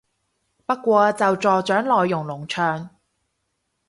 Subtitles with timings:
[0.65, 2.89] 不過就助長內容農場